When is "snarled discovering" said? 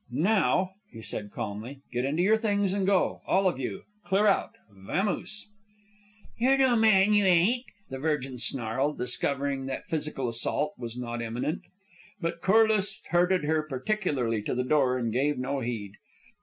8.39-9.67